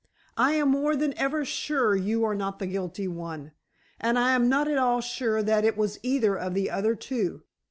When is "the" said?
2.57-2.65, 6.55-6.71